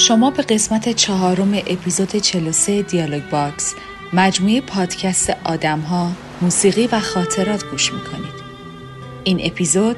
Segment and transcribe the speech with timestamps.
[0.00, 3.74] شما به قسمت چهارم اپیزود 43 دیالوگ باکس
[4.12, 8.40] مجموعه پادکست آدم ها، موسیقی و خاطرات گوش می‌کنید.
[9.24, 9.96] این اپیزود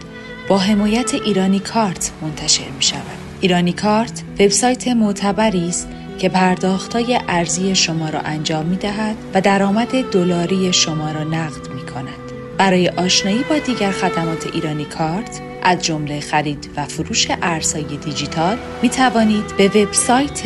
[0.48, 3.00] با حمایت ایرانی کارت منتشر می شود.
[3.40, 5.88] ایرانی کارت وبسایت معتبری است
[6.18, 11.86] که پرداختای ارزی شما را انجام می دهد و درآمد دلاری شما را نقد می
[11.86, 12.32] کند.
[12.58, 18.88] برای آشنایی با دیگر خدمات ایرانی کارت از جمله خرید و فروش ارزهای دیجیتال می
[18.88, 20.42] توانید به وبسایت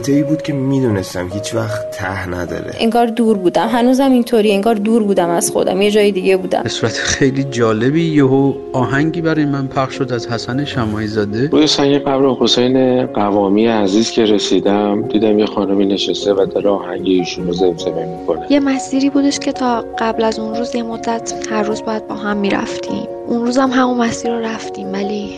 [0.00, 2.74] رابطه ای بود که می‌دونستم هیچ وقت ته نداره.
[2.78, 3.68] انگار دور بودم.
[3.68, 5.82] هنوزم اینطوری انگار دور بودم از خودم.
[5.82, 6.62] یه جای دیگه بودم.
[6.62, 11.66] به صورت خیلی جالبی یهو آهنگی برای من پخش شد از حسن شمایی زاده روی
[11.66, 17.46] سنگ قبر حسین قوامی عزیز که رسیدم دیدم یه خانمی نشسته و داره آهنگ ایشون
[17.46, 18.46] رو زمزمه می‌کنه.
[18.50, 22.14] یه مسیری بودش که تا قبل از اون روز یه مدت هر روز باید با
[22.14, 23.06] هم می‌رفتیم.
[23.26, 25.30] اون روز هم همون مسیر رو رفتیم ولی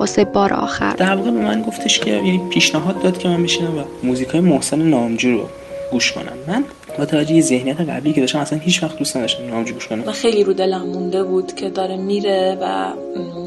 [0.00, 0.92] واسه بار آخر.
[0.92, 4.82] در واقع به من گفتش که یعنی پیشنهاد داد که من بشینم و موزیکای محسن
[4.82, 5.48] نامجو رو
[5.92, 6.32] گوش کنم.
[6.48, 6.64] من
[6.98, 10.08] با توجه یه ذهنیت قبلی که داشتم اصلا هیچ وقت دوست نداشتم نامجو گوش کنم.
[10.08, 12.92] و خیلی رو دلم مونده بود که داره میره و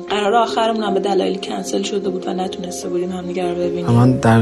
[0.09, 3.85] قرار آخرمون هم به دلایلی کنسل شده بود و نتونسته بودیم همدیگه رو ببینیم.
[3.85, 4.41] من در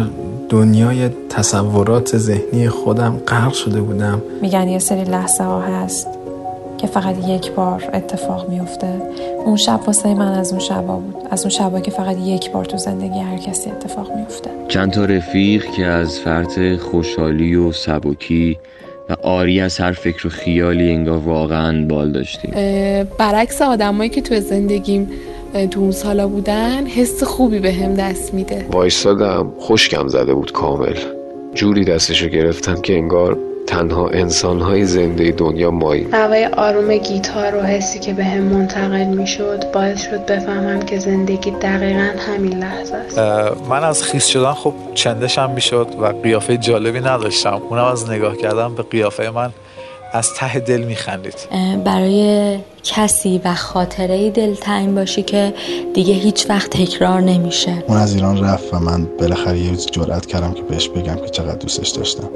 [0.49, 4.21] دنیای تصورات ذهنی خودم غرق شده بودم.
[4.41, 6.07] میگن یه سری لحظه ها هست
[6.77, 9.01] که فقط یک بار اتفاق میفته
[9.45, 11.15] اون شب واسه من از اون شبا بود.
[11.31, 15.05] از اون شبا که فقط یک بار تو زندگی هر کسی اتفاق میفته چند تا
[15.05, 18.57] رفیق که از فرط خوشحالی و سبکی
[19.09, 22.51] و آری از هر فکر و خیالی انگار واقعا بال داشتیم.
[23.17, 25.09] برعکس آدمایی که تو زندگیم
[25.71, 28.65] تو اون سالا بودن حس خوبی به هم دست میده.
[28.71, 30.95] وایستادم خوشکم زده بود کامل.
[31.53, 33.37] جوری دستشو گرفتن که انگار
[33.67, 39.27] تنها انسانهای زنده دنیا مایی هوای آروم گیتار و حسی که به هم منتقل می
[39.27, 43.19] شد باعث شد بفهمم که زندگی دقیقا همین لحظه است.
[43.69, 47.61] من از خیس شدن خب چندشم می شد و قیافه جالبی نداشتم.
[47.69, 49.49] اونم از نگاه کردم به قیافه من
[50.13, 51.35] از ته دل می خندید
[51.83, 55.53] برای کسی و خاطره دلتنگ باشی که
[55.93, 57.83] دیگه هیچ وقت تکرار نمیشه.
[57.87, 61.29] اون از ایران رفت و من بالاخره یه روز جرأت کردم که بهش بگم که
[61.29, 62.29] چقدر دوستش داشتم.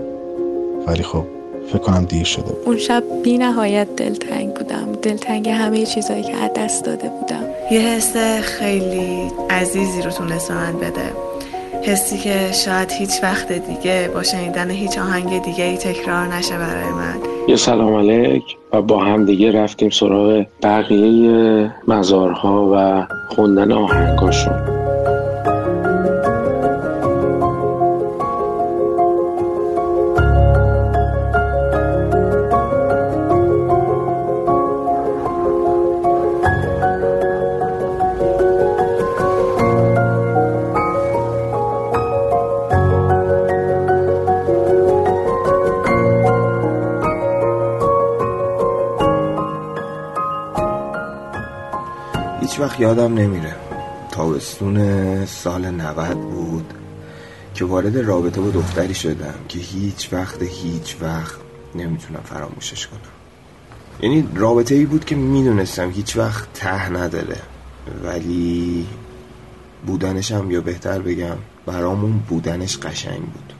[0.88, 1.24] ولی خب
[1.68, 2.64] فکر کنم دیر شده بود.
[2.66, 4.88] اون شب بی نهایت دلتنگ بودم.
[5.02, 7.44] دلتنگ همه چیزایی که از دست داده بودم.
[7.72, 11.14] یه حس خیلی عزیزی رو تونست من بده.
[11.84, 16.92] حسی که شاید هیچ وقت دیگه با شنیدن هیچ آهنگ دیگه ای تکرار نشه برای
[16.92, 17.16] من.
[17.48, 24.85] یه سلام علیک و با هم دیگه رفتیم سراغ بقیه مزارها و خوندن آهنگاشون.
[52.76, 53.56] وقت یادم نمیره.
[54.12, 56.74] تابستون سال 90 بود
[57.54, 61.36] که وارد رابطه با دختری شدم که هیچ وقت هیچ وقت
[61.76, 63.00] نمی‌تونم فراموشش کنم.
[64.02, 67.38] یعنی رابطه ای بود که می‌دونستم هیچ وقت ته نداره.
[68.04, 68.86] ولی
[69.86, 73.54] بودنش هم یا بهتر بگم برامون بودنش قشنگ بود.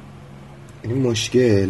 [0.84, 1.70] یعنی مشکل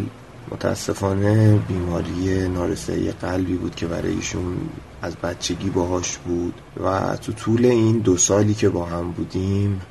[0.51, 4.57] متاسفانه بیماری نارسایی قلبی بود که برای ایشون
[5.01, 6.53] از بچگی باهاش بود
[6.83, 9.81] و تو طول این دو سالی که با هم بودیم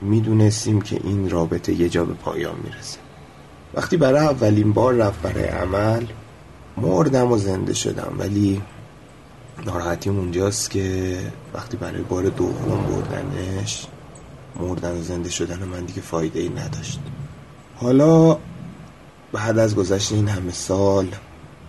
[0.00, 2.98] می‌دونستیم که این رابطه یه جا به پایان می‌رسه.
[3.74, 6.06] وقتی برای اولین بار رفت برای عمل
[6.76, 8.12] مردم و زنده شدم.
[8.18, 8.62] ولی
[9.66, 11.18] ناراحتیم اونجاست که
[11.54, 13.86] وقتی برای بار دوم بردنش
[14.60, 17.00] مردن و زنده شدن من دیگه فایده ای نداشت.
[17.76, 18.38] حالا
[19.32, 21.06] بعد از گذشت این همه سال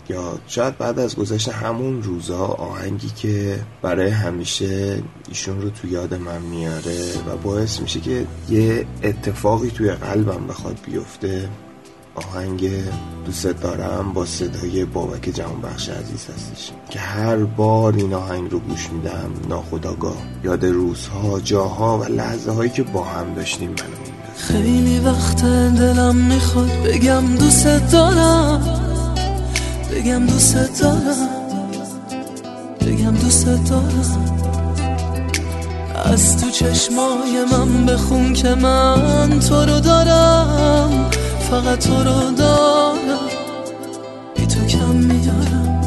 [0.09, 6.13] یا شاید بعد از گذشت همون روزها آهنگی که برای همیشه ایشون رو تو یاد
[6.13, 11.49] من میاره و باعث میشه که یه اتفاقی توی قلبم بخواد بیفته
[12.15, 12.69] آهنگ
[13.25, 16.71] دوست دارم با صدای بابک جوانبخش عزیز هستش.
[16.89, 22.69] که هر بار این آهنگ رو گوش میدم ناخداگاه یاد روزها جاها و لحظه هایی
[22.69, 24.05] که با هم داشتیم منو
[24.37, 28.84] خیلی وقت دلم می‌خواد بگم دوست دارم.
[29.95, 31.29] بگم دوست دارم.
[32.81, 34.35] بگم دوست دارم.
[36.05, 41.09] از تو چشمای من بخون که من تو رو دارم.
[41.51, 42.97] فقط تو رو دارم.
[44.35, 45.81] بی تو کم میارم.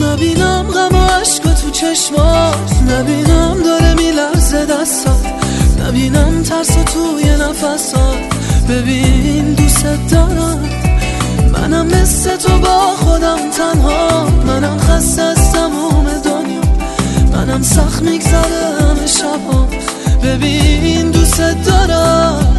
[0.00, 2.72] نبینم غم و عشق تو چشمات.
[2.90, 5.26] نبینم داره میلرزه دستات.
[5.86, 8.18] نبینم ترس توی نفسات.
[8.68, 10.77] ببین دوست دارم.
[11.60, 14.26] منم مثل تو با خودم تنها.
[14.46, 16.60] منم خسته از تموم دنیا.
[17.32, 19.68] منم سخت میگذره همه شبام
[20.22, 22.56] ببین دوست دارم.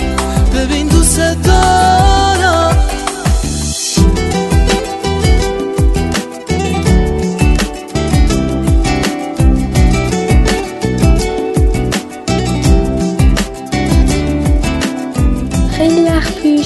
[0.55, 2.88] ببین دوست دارم.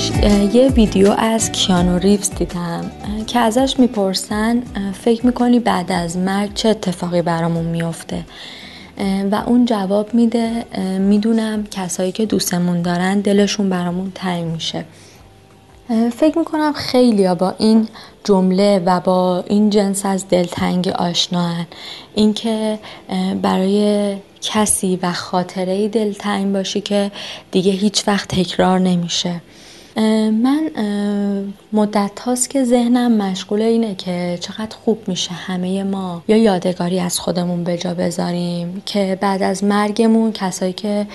[0.04, 2.92] پیش یه ویدیو از کیانو ریوز دیدم
[3.28, 4.64] که ازش می‌پرسن
[4.94, 8.26] فکر می‌کنی بعد از مرگ چه اتفاقی برامون میفته
[9.32, 10.66] و اون جواب میده
[11.00, 14.86] می‌دونم کسایی که دوستمون دارن دلشون برامون تنگ میشه.
[16.18, 17.88] فکر می‌کنم خیلیا با این
[18.24, 21.68] جمله و با این جنس از دلتنگی آشناهن.
[22.16, 22.80] اینکه
[23.42, 27.12] برای کسی و خاطره دلتنگ باشی که
[27.52, 29.42] دیگه هیچ وقت تکرار نمیشه.
[29.95, 30.72] من
[31.74, 37.19] مدت هاست که ذهنم مشغول اینه که چقدر خوب میشه همه ما یا یادگاری از
[37.19, 41.07] خودمون به جا بذاریم که بعد از مرگمون کسایی که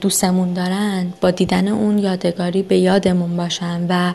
[0.00, 4.12] دوستمون دارن با دیدن اون یادگاری به یادمون باشن و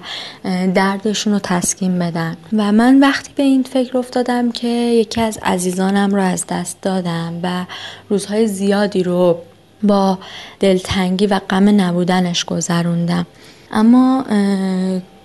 [0.73, 2.37] دردشون رو تسکین بدن.
[2.53, 7.39] و من وقتی به این فکر افتادم که یکی از عزیزانم رو از دست دادم
[7.43, 7.65] و
[8.09, 9.37] روزهای زیادی رو
[9.83, 10.17] با
[10.59, 13.25] دلتنگی و غم نبودنش گذروندم
[13.73, 14.25] اما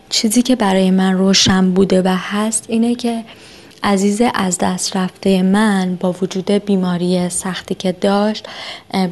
[0.09, 3.25] چیزی که برای من روشن بوده و هست اینه که
[3.83, 8.47] عزیز از دست رفته من با وجود بیماری سختی که داشت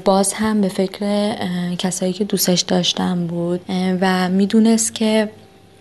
[0.04, 1.34] باز هم به فکر
[1.78, 3.60] کسایی که دوستش داشتم بود
[4.00, 5.30] و می‌دونست که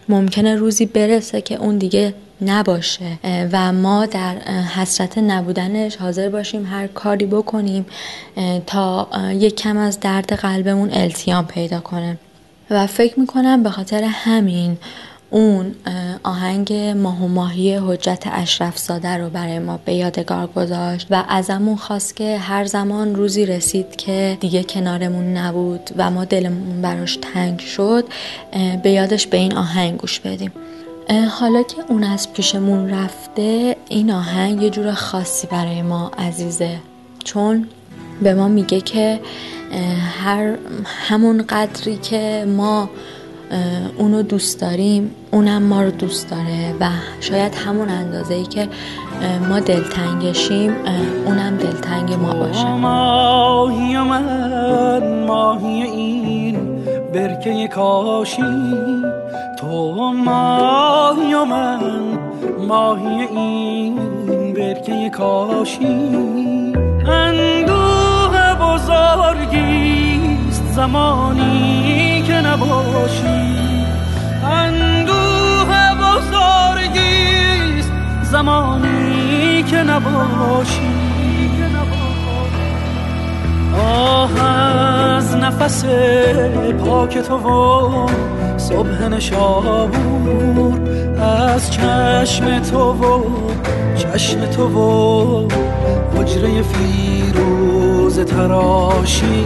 [0.09, 3.17] ممکنه روزی برسه که اون دیگه نباشه
[3.51, 4.35] و ما در
[4.75, 7.85] حسرت نبودنش حاضر باشیم هر کاری بکنیم
[8.65, 12.17] تا یک کم از درد قلبمون التیام پیدا کنه.
[12.69, 14.77] و فکر می‌کنم به خاطر همین
[15.29, 15.75] اون
[16.23, 21.75] آهنگ ماه و ماهی حجت اشرف زاده رو برای ما به یادگار گذاشت و ازمون
[21.75, 27.60] خواست که هر زمان روزی رسید که دیگه کنارمون نبود و ما دلمون براش تنگ
[27.60, 28.05] شد
[28.84, 30.51] به یادش به این آهنگ گوش بدیم.
[31.39, 36.79] حالا که اون از پیشمون رفته این آهنگ یه جور خاصی برای ما عزیزه.
[37.24, 37.67] چون
[38.22, 39.19] به ما میگه که
[40.24, 42.89] هر همون قدری که ما
[43.98, 48.67] اونو دوست داریم اونم ما رو دوست داره و شاید همون اندازه ای که
[49.50, 50.75] ما دلتنگشیم
[51.25, 52.74] اونم دلتنگ ما باشه.
[52.74, 58.74] ماهی من ماهی این برکه کاشی
[59.60, 61.79] تو ماهی من
[62.67, 63.95] ماهی این
[64.53, 66.36] برکه کاشی
[68.95, 73.55] بزرگیست زمانی که نباشی.
[74.43, 77.91] اندوه بزرگیست
[78.23, 80.95] زمانی که نباشی.
[83.79, 85.85] آه از نفس
[86.85, 88.07] پاک تو و
[88.57, 90.79] صبح نشابور
[91.21, 93.23] از چشم تو و
[93.95, 95.47] چشم تو و
[96.17, 96.61] حجره
[98.15, 99.45] فیروز تراشی.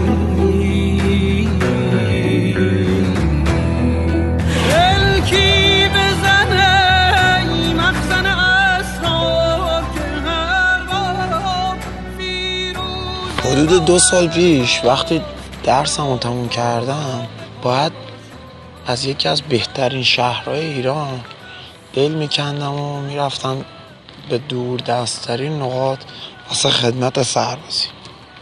[13.43, 15.21] حدود دو سال پیش وقتی
[15.63, 17.27] درسمو تموم کردم
[17.61, 17.91] باید
[18.88, 21.21] از یکی از بهترین شهرهای ایران
[21.93, 23.65] دل میکندم و می‌رفتم
[24.29, 25.99] به دور دستترین نقاط
[26.49, 27.98] واسه خدمت سربازی.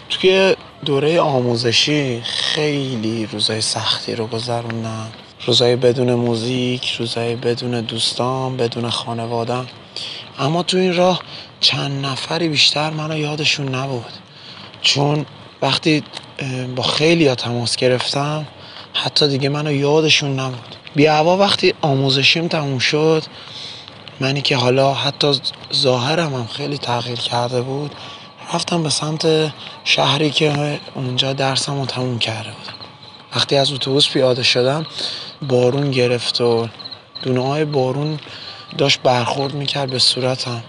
[0.10, 5.12] توی دوره آموزشی خیلی روزای سختی رو گذروندم
[5.46, 9.68] روزای بدون موزیک روزای بدون دوستان بدون خانوادم
[10.40, 11.22] اما تو این راه
[11.60, 14.14] چند نفری بیشتر منو یادشون نبود.
[14.82, 15.26] چون
[15.62, 16.04] وقتی
[16.76, 18.48] با خیلی ها تماس گرفتم
[18.94, 20.76] حتی دیگه منو یادشون نبود.
[20.96, 23.24] بی وقتی آموزشیم تموم شد
[24.20, 25.40] منی که حالا حتی
[25.74, 27.96] ظاهرم هم خیلی تغییر کرده بود
[28.54, 32.74] رفتم به سمت شهری که اونجا درسم رو تموم کرده بود
[33.36, 34.86] وقتی از اتوبوس پیاده شدم
[35.42, 36.68] بارون گرفت و
[37.22, 38.20] دونه های بارون
[38.78, 40.64] داشت برخورد می‌کرد به صورتم.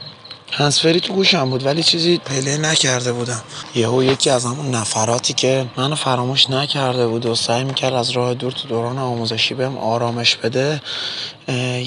[0.52, 3.42] هنسفری تو گوشم بود ولی چیزی پله نکرده بودم.
[3.74, 8.34] یهو یکی از همون نفراتی که منو فراموش نکرده بود و سعی می‌کرد از راه
[8.34, 10.82] دور تو دوران آموزشی بهم آرامش بده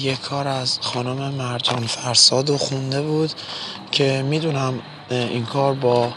[0.00, 3.30] یه کار از خانم مرجان فرساد و خونده بود
[3.92, 4.80] که می‌دونم
[5.12, 6.12] این کار با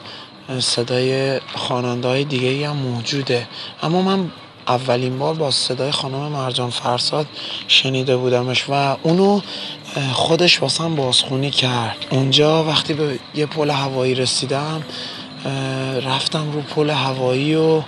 [0.60, 3.48] صدای خواننده های دیگه هم موجوده.
[3.84, 4.32] اما من
[4.68, 7.28] اولین بار با صدای خانم مرجان فرساد
[7.68, 9.42] شنیده بودمش و اونو
[10.14, 12.06] خودش واسم بازخونی کرد.
[12.10, 14.84] اونجا وقتی به یه پل هوایی رسیدم
[16.04, 17.82] رفتم رو پل هوایی و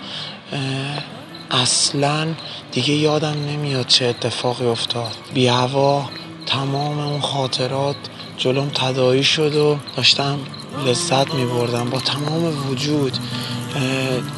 [1.51, 2.27] اصلا
[2.71, 5.11] دیگه یادم نمیاد چه اتفاقی افتاد.
[5.33, 6.09] بی هوا
[6.45, 7.95] تمام اون خاطرات
[8.37, 10.39] جلوم تدایی شد و داشتم
[10.85, 13.17] لذت می بردم با تمام وجود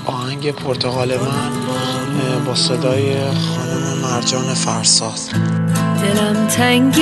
[0.06, 1.51] آهنگ پرتغال من
[2.46, 5.20] با صدای خانم مرجان فرساد
[6.01, 6.96] دلم تنگ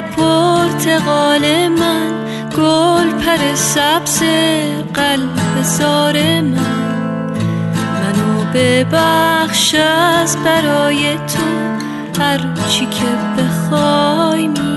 [0.00, 2.24] پرتغال من
[2.56, 4.22] گل پر سبز
[4.94, 6.84] قلب زار من.
[7.74, 14.73] منو ببخش از برای تو هر چی که بخوای میارم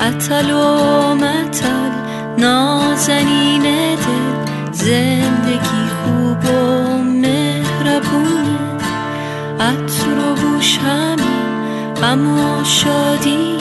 [0.00, 1.90] اتل و متل
[2.38, 8.58] نازنین دل زندگی خوب و مهربونه.
[9.60, 13.58] عطر و بوش همین غم و شادی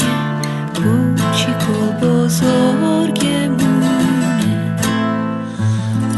[0.76, 3.58] کوچیک و بزرگمونه.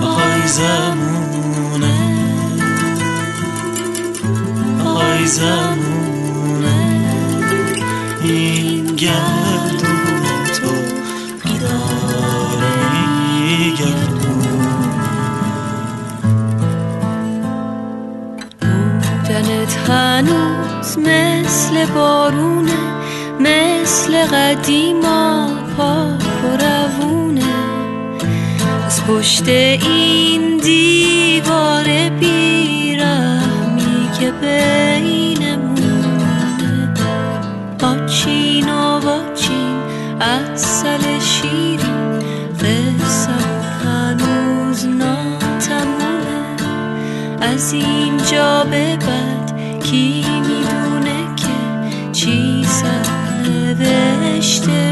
[0.02, 1.98] آی زمونه.
[4.86, 6.80] آی زمونه.
[8.24, 9.39] این گردون
[19.90, 22.80] هنوز مثل بارونه
[23.40, 27.44] مثل قدیما پاک و روونه.
[28.86, 31.84] از پشت این دیوار
[32.20, 35.80] بیرحمی که بینمونه.
[37.84, 39.80] آچین و واچین
[40.22, 42.20] اصل شیرین
[42.60, 43.32] قصه
[43.86, 46.46] هنوز ناتمونه
[47.42, 49.39] از اینجا بعد
[49.92, 51.56] کی می‌دونه که
[52.12, 53.46] چی سر
[53.80, 54.89] نوشته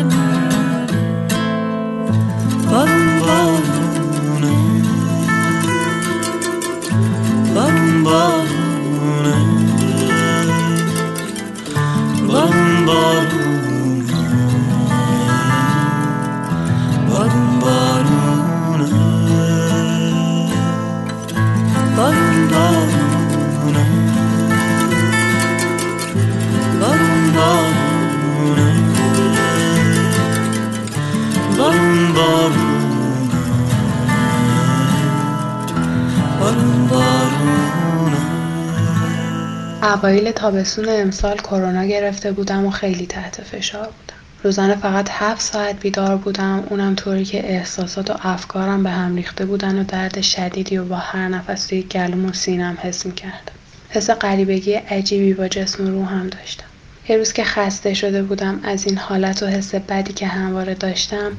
[39.84, 44.18] اوایل تابستون امسال کرونا گرفته بودم و خیلی تحت فشار بودم.
[44.44, 49.46] روزانه فقط هفت ساعت بیدار بودم اونم طوری که احساسات و افکارم به هم ریخته
[49.46, 53.52] بودن و درد شدیدی و با هر نفس توی گلوم و سینم حس می‌کردم.
[53.90, 56.66] حس غریبگی عجیبی با جسم و روحم داشتم.
[57.10, 61.32] یه روز که خسته شده بودم از این حالت و حس بدی که همواره داشتم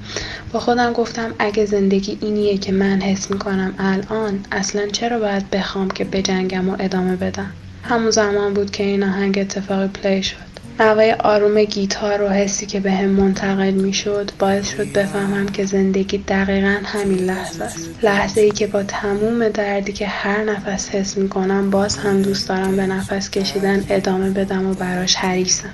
[0.53, 5.91] با خودم گفتم اگه زندگی اینیه که من حس می‌کنم الان اصلا چرا باید بخوام
[5.91, 7.51] که بجنگم و ادامه بدم؟
[7.89, 10.49] همون زمان بود که این آهنگ اتفاقی پلی شد.
[10.81, 15.65] نوای آروم گیتار و حسی که به هم منتقل می شد باعث شد بفهمم که
[15.65, 17.91] زندگی دقیقا همین لحظه است.
[18.03, 22.49] لحظه ای که با تموم دردی که هر نفس حس می کنم باز هم دوست
[22.49, 25.71] دارم به نفس کشیدن ادامه بدم و براش حریصم.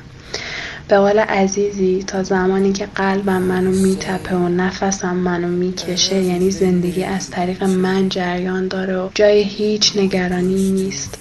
[0.88, 7.04] به قول عزیزی تا زمانی که قلبم منو میتپه و نفسم منو می‌کشه یعنی زندگی
[7.04, 11.18] از طریق من جریان داره و جای هیچ نگرانی نیست.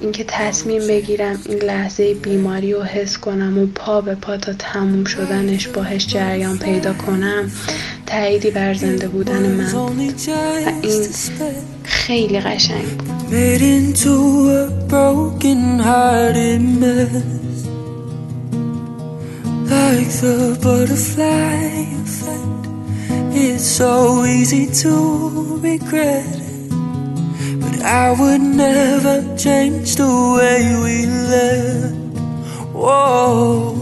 [0.00, 5.04] اینکه تصمیم بگیرم این لحظه بیماری رو حس کنم و پا به پا تا تموم
[5.04, 7.50] شدنش باهش جریان پیدا کنم
[8.06, 9.90] تاییدی بر زنده بودن من و
[10.82, 11.06] این
[11.84, 13.32] خیلی قشنگ بود.
[19.68, 26.70] Like the butterfly effect, it's so easy to regret it.
[27.60, 30.08] But I would never change the
[30.38, 32.18] way we lived.
[32.72, 33.74] Whoa,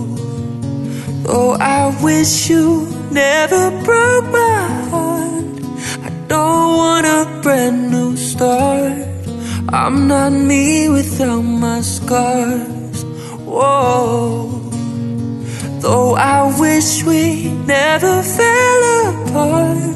[1.22, 5.44] though I wish you never broke my heart.
[6.02, 9.06] I don't want a brand new start.
[9.68, 13.04] I'm not me without my scars.
[13.44, 14.55] Whoa.
[15.86, 19.94] Though I wish we never fell apart,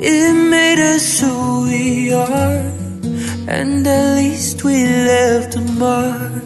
[0.00, 2.64] it made us who we are,
[3.46, 6.42] and at least we left a mark.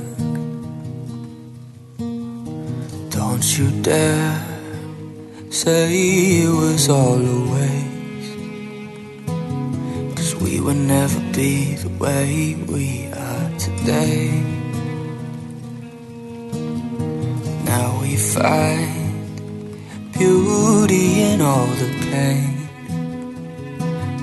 [3.11, 4.43] Don't you dare
[5.51, 8.39] say it was all a waste.
[10.17, 14.58] Cause we would never be the way we are today.
[18.19, 22.69] Find beauty in all the pain.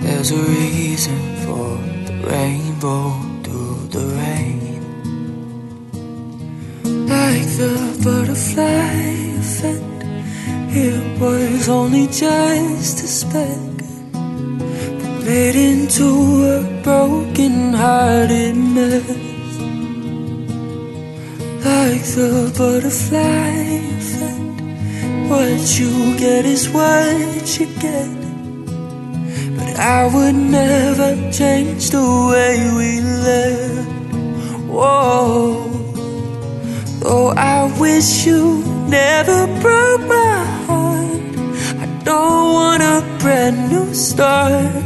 [0.02, 4.60] There's a reason for the rainbow through the rain.
[7.08, 8.96] Like the butterfly
[9.40, 10.04] effect,
[10.76, 13.76] it was only just a speck
[15.26, 16.08] made into
[16.56, 19.35] a broken hearted mess.
[21.66, 23.50] Like the butterfly
[23.98, 24.62] effect,
[25.32, 28.12] what you get is what you get.
[29.58, 34.14] But I would never change the way we lived.
[34.70, 35.68] Whoa,
[37.00, 41.34] though I wish you never broke my heart.
[41.82, 44.86] I don't want a brand new start.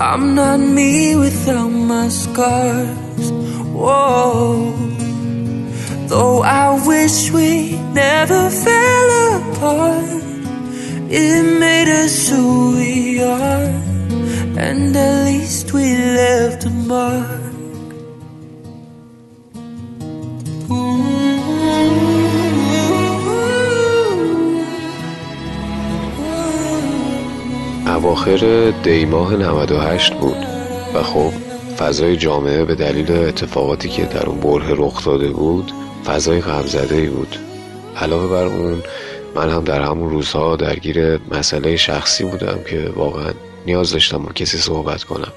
[0.00, 3.30] I'm not me without my scars.
[3.76, 4.95] Whoa.
[6.08, 7.50] Though I wish we
[7.92, 10.22] never fell apart,
[11.10, 13.66] it made us who we are,
[14.66, 17.46] and at least we left a mark.
[27.86, 30.36] اواخر دیماه 98 بود
[30.94, 31.32] و خب
[31.78, 35.72] فضای جامعه به دلیل اتفاقاتی که در اون بره رخ داده بود
[36.06, 37.36] فضای غمزده ای بود.
[37.96, 38.82] علاوه بر اون
[39.34, 43.32] من هم در همون روزها درگیر مسئله شخصی بودم که واقعا
[43.66, 45.32] نیاز داشتم با کسی صحبت کنم.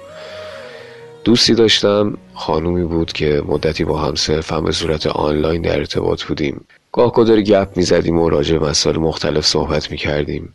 [1.24, 6.66] دوستی داشتم خانومی بود که مدتی با هم صرف به صورت آنلاین در ارتباط بودیم.
[6.92, 10.54] گاه گداری گپ می‌زدیم و راجع مسائل مختلف صحبت می‌کردیم.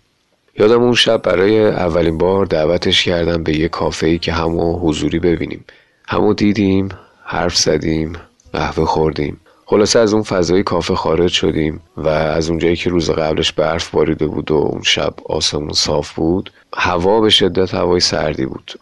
[0.59, 5.64] یادم اون شب برای اولین بار دعوتش کردم به یه کافه که همو حضوری ببینیم.
[6.09, 6.88] همو دیدیم
[7.24, 8.12] حرف زدیم
[8.53, 9.40] قهوه خوردیم.
[9.66, 14.27] خلاصه از اون فضای کافه خارج شدیم و از اونجایی که روز قبلش برف باریده
[14.27, 18.72] بود و اون شب آسمون صاف بود هوا به شدت هوای سردی بود.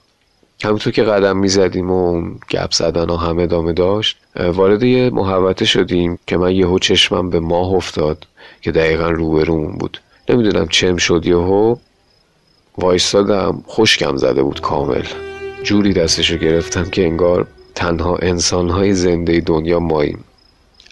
[0.65, 5.65] همونطور که قدم می‌زدیم و اون گپ زدن ها هم ادامه داشت وارد یه محوطه
[5.65, 8.27] شدیم که من یهو چشمم به ماه افتاد
[8.61, 10.01] که دقیقا روبرومون بود.
[10.29, 11.77] نمی‌دونم چم شد یهو
[12.79, 15.05] وایستادم خشکم زده بود کامل.
[15.63, 20.25] جوری دستشو گرفتم که انگار تنها انسانهای زنده دنیا ماییم.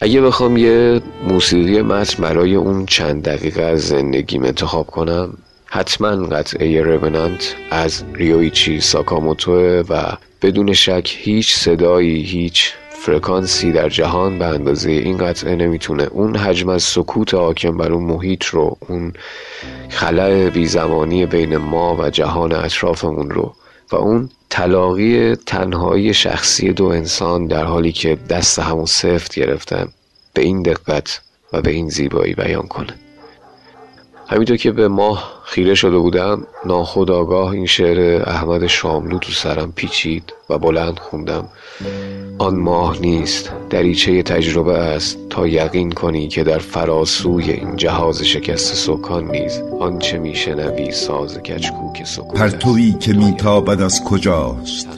[0.03, 6.83] اگه بخوام یه موسیقی متن برای اون چند دقیقه از زندگیم انتخاب کنم حتما قطعه
[6.83, 10.03] رونانت از ریویچی ساکاموتو و
[10.43, 16.69] بدون شک هیچ صدایی هیچ فرکانسی در جهان به اندازه این قطعه نمی‌تونه اون حجم
[16.69, 19.13] از سکوت حاکم بر اون محیط رو اون
[19.89, 23.55] خلع بیزمانی بین ما و جهان اطرافمون رو
[23.93, 29.89] و اون تلاقی تنهایی شخصی دو انسان در حالی که دست همون سفت گرفتن
[30.35, 31.21] به این دقت
[31.53, 32.95] و به این زیبایی بیان کنه.
[34.31, 40.33] همینطور که به ماه خیره شده بودم ناخداگاه این شعر احمد شاملو تو سرم پیچید
[40.51, 41.49] و بلند خوندم.
[42.39, 45.19] آن ماه نیست دریچه تجربه است.
[45.31, 52.05] تا یقین کنی که در فراسوی این جهاز شکست سکان نیز آنچه میشنوی ساز کچکوک
[52.05, 54.89] سکوت پرتویی که میتابد از کجاست؟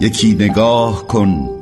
[0.00, 1.61] یکی نگاه کن.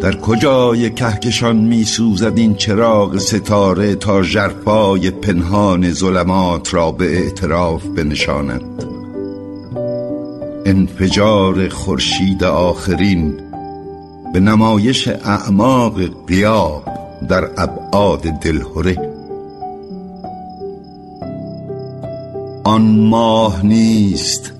[0.00, 7.84] در کجای کهکشان می سوزد این چراغ ستاره تا ژرفای پنهان ظلمات را به اعتراف
[7.84, 8.62] بنشاند؟
[10.66, 13.40] انفجار خورشید آخرین
[14.32, 16.84] به نمایش اعماق قیاب
[17.28, 18.96] در ابعاد دلهره
[22.64, 24.57] آن ماه نیست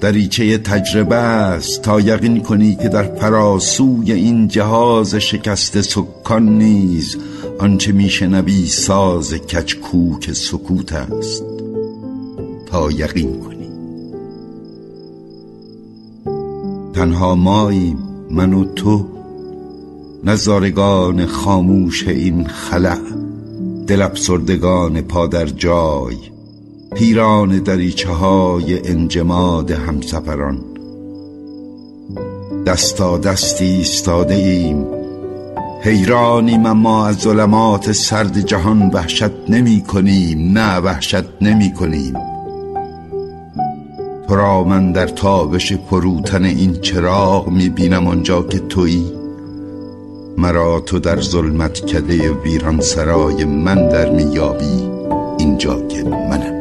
[0.00, 1.82] دریچه تجربه است.
[1.82, 7.16] تا یقین کنی که در فراسوی این جهاز شکست سکان نیز
[7.58, 11.44] آنچه میشنوی ساز کچکوک سکوت است.
[12.66, 13.56] تا یقین کنی.
[16.94, 17.98] تنها ماییم
[18.30, 19.06] من و تو
[20.24, 22.98] نظارگان خاموش این خلع
[23.86, 26.16] دل افسردگان پا در جای.
[26.96, 30.64] پیران دریچه های انجماد همسفران.
[32.66, 34.86] دستا دستی ایستاده ایم
[35.82, 42.14] حیرانیم اما از ظلمات سرد جهان وحشت نمی کنیم نه وحشت نمی کنیم
[44.28, 49.12] تو را من در تابش فروتن این چراغ می بینم آنجا که تویی.
[50.38, 54.90] مرا تو در ظلمت کده ویران سرای من در میابی
[55.38, 56.55] اینجا که منم.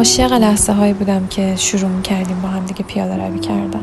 [0.00, 3.82] عاشق لحظه هایی بودم که شروع می کردیم با هم دیگه پیاده روی کردن.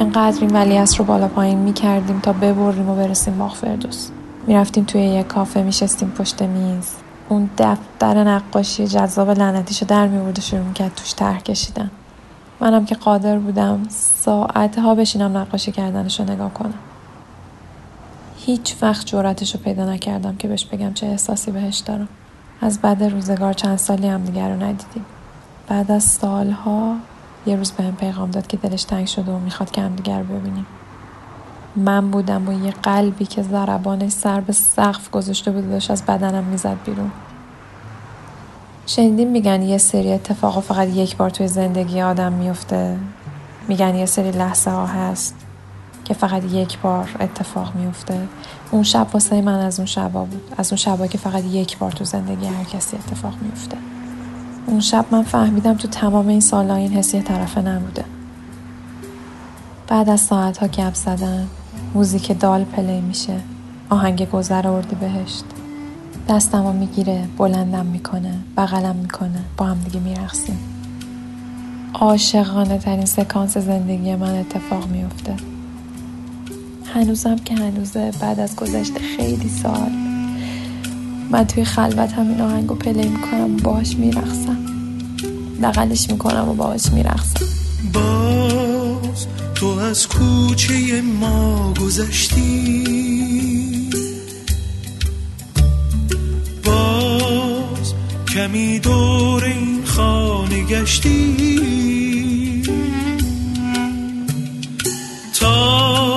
[0.00, 4.08] انقدر این ولیعصر رو بالا پایین می کردیم تا ببریم و برسیم باغ فردوس.
[4.46, 6.94] می رفتیم توی یک کافه می شستیم پشت میز.
[7.28, 11.90] اون دفتر نقاشی جذاب لعنتیشو در می و شروع می کرد توش طرح کشیدن.
[12.60, 13.82] منم که قادر بودم
[14.24, 16.78] ساعتها بشینم نقاشی کردنش رو نگاه کنم.
[18.38, 19.34] هیچ وقت رو
[19.64, 22.08] پیدا نکردم که بهش بگم چه احساسی بهش دارم.
[22.60, 25.04] از بعد روزگار چند سالی هم دیگر رو ندیدیم.
[25.68, 26.96] بعد از سالها
[27.46, 30.22] یه روز به هم پیغام داد که دلش تنگ شده و می‌خواد که هم دیگر
[30.22, 30.66] ببینیم.
[31.76, 36.44] من بودم با یه قلبی که ضربانش سر به سقف گذاشته بود داشت از بدنم
[36.44, 37.10] می‌زد بیرون.
[38.86, 42.96] شنیدیم میگن یه سری اتفاقا فقط یک بار توی زندگی آدم میفته
[43.68, 45.34] میگن یه سری لحظه ها هست.
[46.08, 48.28] که فقط یک بار اتفاق میفته
[48.70, 50.54] اون شب واسه من از اون شبا بود.
[50.56, 53.76] از اون شبا که فقط یک بار تو زندگی هر کسی اتفاق میفته
[54.66, 58.04] اون شب من فهمیدم تو تمام این سالها این حسی طرفه نبوده.
[59.88, 61.46] بعد از ساعت ها گپ زدن
[61.94, 63.40] موزیک دال پلی میشه
[63.90, 65.44] آهنگ گذر اردی بهشت.
[66.28, 70.58] دستمو می‌گیره بلندم می‌کنه بغلم می‌کنه با هم دیگه میرقصیم.
[71.94, 75.34] عاشقانه ترین سکانس زندگی من اتفاق میفته
[76.94, 79.90] هنوزم که هنوزه بعد از گذشته خیلی سال.
[81.30, 84.58] من توی خلوت همین آهنگو پلی می‌کنم و باهاش میرقصم.
[85.62, 87.46] دقلش می‌کنم و باهاش میرقصم.
[87.92, 92.84] باز تو از کوچه ما گذشتی.
[96.64, 97.94] باز
[98.34, 101.58] کمی دور این خانه گشتی.
[105.40, 106.07] تا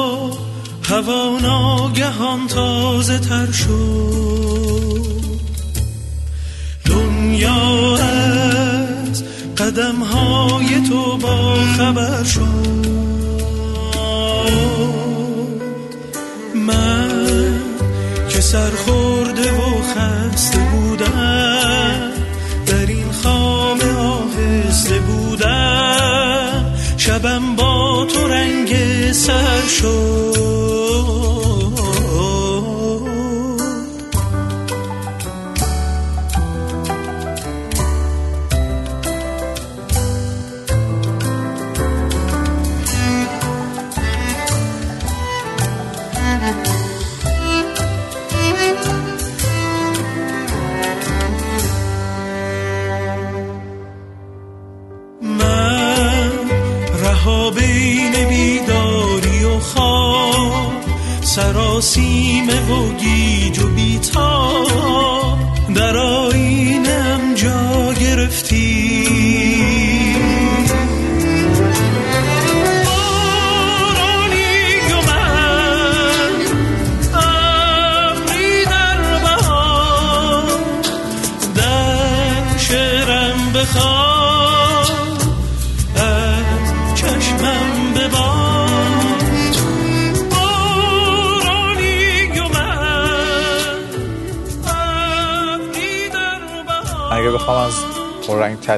[0.91, 5.21] هوا ناگهان تازه تر شد.
[6.85, 9.23] دنیا از
[9.57, 12.87] قدم های تو با خبر شد.
[16.55, 17.61] من
[18.29, 22.11] که سرخورده و خسته بودم
[22.67, 28.71] در این خام آهسته بودم شبم با تو رنگ
[29.11, 30.70] سر شد.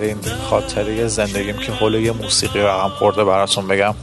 [0.03, 3.95] پررنگ ترین خاطره زندگیم که حول یه موسیقی رقم خورده براتون بگم.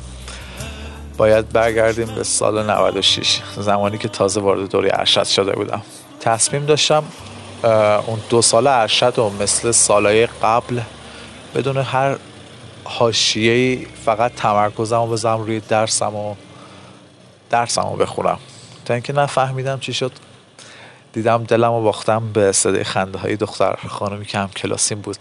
[1.17, 5.83] باید برگردیم به سال 96 زمانی که تازه وارد دوره ارشد شده بودم.
[6.21, 7.05] تصمیم داشتم
[8.07, 10.81] اون دو سال ارشد و مثل سالهای قبل
[11.55, 12.17] بدون هر
[12.85, 16.35] حاشیه‌ای فقط تمرکزم رو بزنم روی درسم و
[17.51, 18.39] درسم رو بخونم.
[18.85, 20.13] تا اینکه نفهمیدم چی شد
[21.13, 25.17] دیدم دلم رو باختم به صدای خنده های دختر خانمی که هم کلاسیم بود.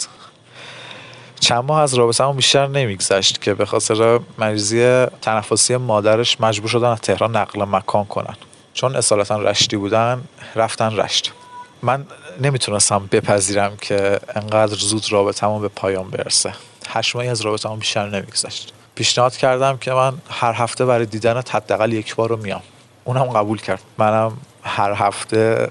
[1.50, 7.02] چند ماه از رابطه بیشتر نمیگذشت که به خاطر مریضی تنفسی مادرش مجبور شدن از
[7.02, 8.36] تهران نقل مکان کنن.
[8.74, 10.24] چون اصالتا رشتی بودن
[10.56, 11.32] رفتن رشت
[11.84, 12.06] من
[12.42, 16.54] نمی‌تونستم بپذیرم که انقدر زود رابطمون به پایان برسه.
[16.90, 18.74] هشت ماهی از رابطمون بیشتر نمیگذشت.
[18.96, 22.62] پیشنهاد کردم که من هر هفته برای دیدن حداقل یک بار رو میام
[23.04, 23.82] اونم قبول کرد.
[23.98, 25.70] منم هر هفته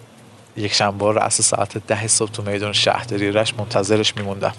[0.57, 4.53] یک شنبه رأس ساعت ده صبح تو میدان شهرداری رش منتظرش میموندم.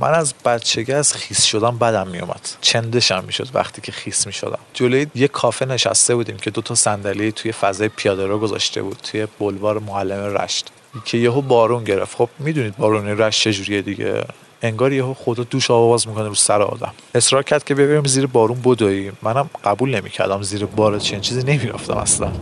[0.00, 2.48] من از بچگی از خیس شدم بدم میومد.
[2.60, 4.58] چندشم می‌شد وقتی که خیس می‌شدم.
[4.74, 8.96] جلوی یه کافه نشسته بودیم که دو تا صندلی توی فضای پیاده رو گذاشته بود
[9.02, 10.68] توی بلوار معلم رشت
[11.04, 12.16] که یهو بارون گرفت.
[12.16, 14.24] خب می‌دونید بارون رشت چجوریه دیگه؟
[14.62, 16.92] انگار یهو خدا دوش آواز می‌کنه رو سر آدم.
[17.14, 21.96] اصرار کرد که ببریم زیر بارون بدویم منم قبول نمی‌کردم زیر بار چنین چیزی نمی‌رفتم
[21.96, 22.32] اصلا.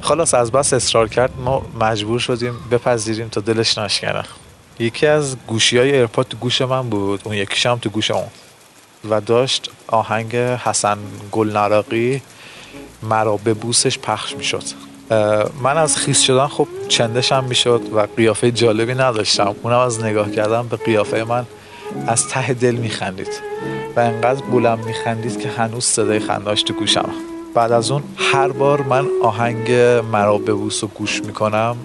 [0.00, 1.30] خلاص از بس اصرار کرد.
[1.44, 4.24] ما مجبور شدیم بپذیریم تا دلش نشکنه.
[4.78, 7.20] یکی از گوشی های ایرپاد تو گوش من بود.
[7.24, 8.26] اون یکیش هم تو گوش اون.
[9.10, 10.98] و داشت آهنگ حسن
[11.32, 12.22] گل نراقی
[13.02, 14.62] مرا ببوسش پخش می‌شد.
[15.62, 19.54] من از خیس شدن خب چندشم می‌شد و قیافه جالبی نداشتم.
[19.62, 21.46] اونم از نگاه کردم به قیافه من
[22.06, 23.40] از ته دل میخندید
[23.96, 27.10] و انقدر بلند میخندید که هنوز صدای خنداش تو گوشم.
[27.54, 29.72] بعد از اون هر بار من آهنگ
[30.12, 31.76] مرا به بوس و گوش می‌کنم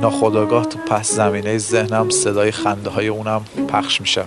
[0.00, 4.22] ناخداگاه تو پس زمینه ذهنم صدای خنده های اونم پخش میشه.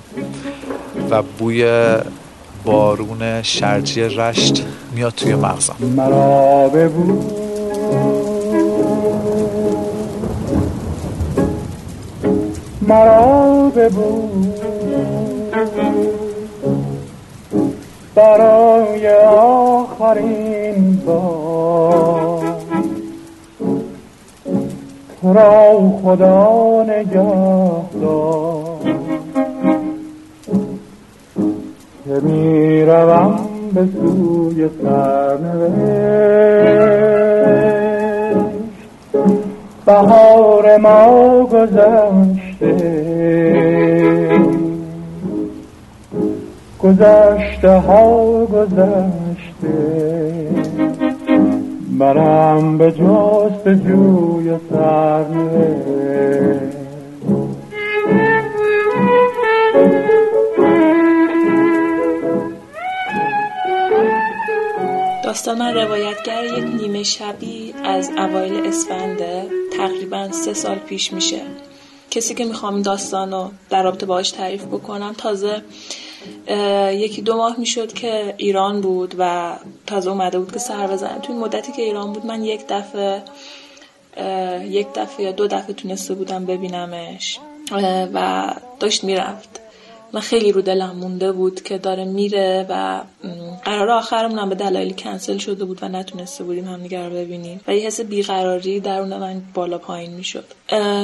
[1.09, 1.65] و بوی
[2.65, 5.75] بارون شرجی رشت میاد توی مغزم.
[5.95, 6.71] مرا
[12.81, 13.71] مرا
[18.15, 22.22] برای آخرین بار.
[25.23, 28.63] را خدا نگاه دار
[32.05, 33.39] که می روم
[33.73, 36.13] به سوی سرنوشت.
[39.85, 42.73] بهار ما گذشته.
[46.79, 49.73] گذشته ها گذشته.
[51.99, 54.49] برم به جست جوی
[65.23, 69.45] داستان روایتگر یک نیمه شبی از اوایل اسفنده
[69.77, 71.41] تقریبا سه سال پیش میشه.
[72.11, 75.61] کسی که می‌خوام داستان رو در رابطه باهاش تعریف بکنم تازه
[76.91, 79.53] یکی دو ماه می‌شد که ایران بود و
[79.87, 81.19] تازه اومده بود که سر بزنه.
[81.19, 83.21] توی مدتی که ایران بود من یک دفعه
[84.69, 87.39] یک دفعه یا دو دفعه تونسته بودم ببینمش.
[88.13, 89.62] و داشت می‌رفت.
[90.13, 93.01] من خیلی رو دلم مونده بود که داره میره و
[93.65, 97.61] قرار آخرمون هم به دلایلی کنسل شده بود و نتونسته بودیم همدیگه رو ببینیم.
[97.67, 100.45] و یه حس بیقراری درون من بالا پایین می‌شد.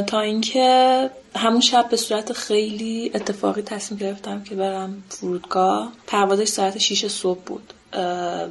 [0.08, 5.92] تا اینکه همون شب به صورت خیلی اتفاقی تصمیم گرفتم که برم فرودگاه.
[6.08, 7.74] پروازش ساعت 6 صبح بود.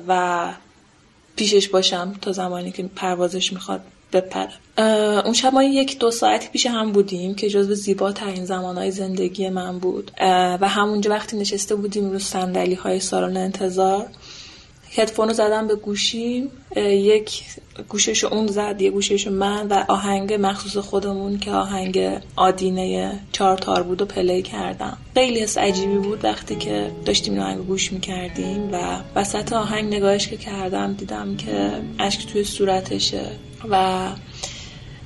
[0.08, 0.52] و
[1.36, 3.80] پیشش باشم تا زمانی که پروازش می‌خواد
[4.12, 4.52] بپره
[5.24, 9.78] اون شب ما یک دو ساعتی پیش هم بودیم که جزو زیباترین زمانهای زندگی من
[9.78, 10.10] بود.
[10.60, 14.06] و همونجا وقتی نشسته بودیم رو صندلی های سالن انتظار
[14.96, 17.42] هدفون رو زدم به گوشیم یک
[17.88, 23.82] گوشش اون زد یه گوشش من و آهنگ مخصوص خودمون که آهنگ آدینه چهار تار
[23.82, 24.96] بود و پلی کردم.
[25.14, 30.28] خیلی حس عجیبی بود وقتی که داشتیم این آهنگ گوش می‌کردیم و وسط آهنگ نگاهش
[30.28, 33.26] که کردم دیدم که اشک توی صورتشه.
[33.70, 34.06] و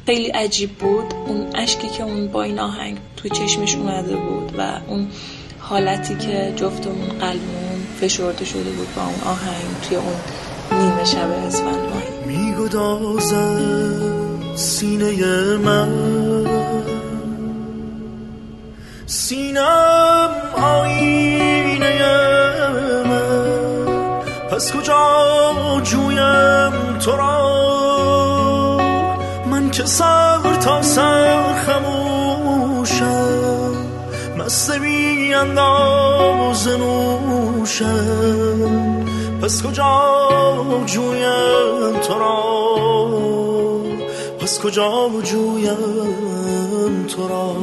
[0.06, 1.14] خیلی عجیب بود.
[1.26, 5.08] اون اشکی که اون با این آهنگ توی چشمش اومده بود و اون
[5.58, 10.14] حالتی که جفتمون قلبمون فشرده شده بود با اون آهنگ توی اون
[10.80, 13.82] نیمه شب اسفند ماهی میگدازد
[14.54, 15.88] سینه من.
[19.06, 20.30] سینم
[20.62, 22.02] آینه
[23.04, 24.22] من.
[24.50, 28.21] پس کجا جویم تو را؟
[29.72, 33.12] که صبر تا سر خموشم
[34.38, 37.92] مست بی انداز نوشم
[39.42, 42.72] پس کجا جویم تو را؟
[44.40, 47.56] پس کجا جویم تو را؟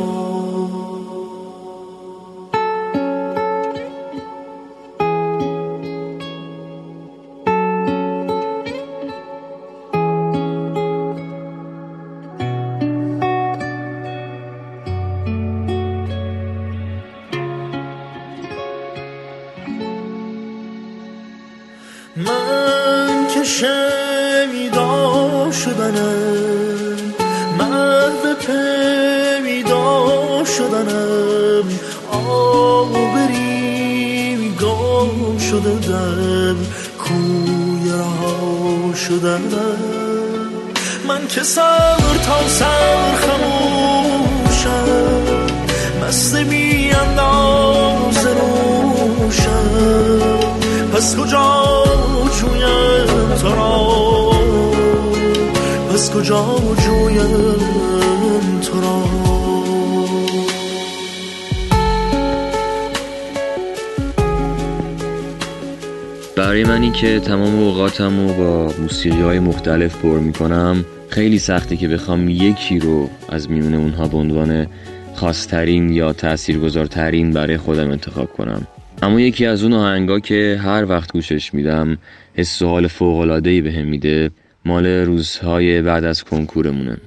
[66.39, 71.87] برای منی که تمام اوقاتم رو با موسیقی های مختلف پر می‌کنم خیلی سخته که
[71.87, 74.67] بخوام یکی رو از میون اونها به عنوان
[75.15, 78.67] خاصترین یا تاثیرگذارترین برای خودم انتخاب کنم.
[79.01, 81.97] اما یکی از اون آهنگا که هر وقت گوشش میدم
[82.33, 84.31] حس و حال فوق‌العاده‌ای بهم میده
[84.65, 86.97] مال روزهای بعد از کنکورمونه.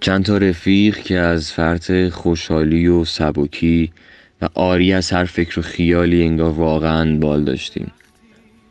[0.00, 3.92] چند تا رفیق که از فرط خوشحالی و سبکی
[4.42, 7.90] و آری از هر فکر و خیالی انگار واقعا بال داشتیم.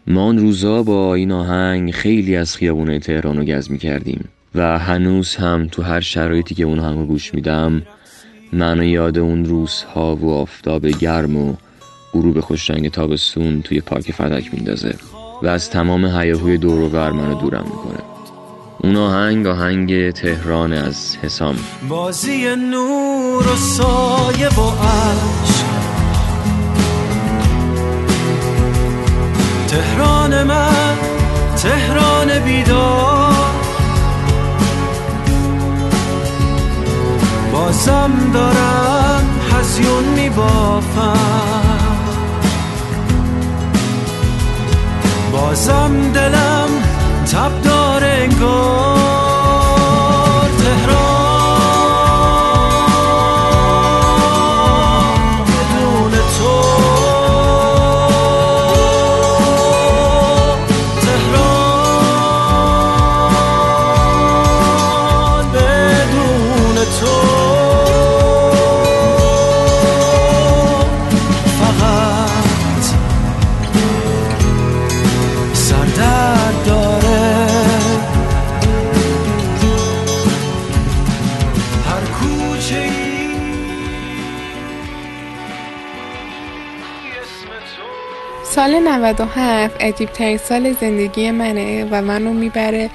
[0.07, 5.35] ما اون روزا با این آهنگ خیلی از خیابونه تهران رو گز می‌کردیم و هنوز
[5.35, 7.81] هم تو هر شرایطی که اون آهنگ گوش میدم
[8.53, 11.53] منو یاد اون روزها و آفتاب گرم و
[12.13, 14.95] غروب خوشرنگ تابستون توی پارک فدک میندازه
[15.43, 17.99] و از تمام هیاهوی دور و منو دورم می‌کنه.
[18.83, 21.55] اون آهنگ آهنگ تهران از حسام.
[21.89, 25.70] بازی نور و سایه و عشق.
[29.71, 30.95] تهران من
[31.55, 33.33] تهران بیدار.
[37.53, 41.17] بازم دارم هزیون میبافم.
[45.31, 46.69] بازم دلم
[47.31, 49.20] تب داره انگار.
[89.11, 92.89] 97 عجیب ترین سال زندگی منه و منو می‌بره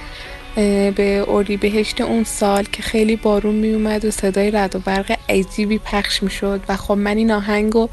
[0.96, 5.78] به اردی بهشت اون سال که خیلی بارون میومد و صدای رد و برق عجیبی
[5.78, 7.88] پخش می‌شد و خب من این آهنگو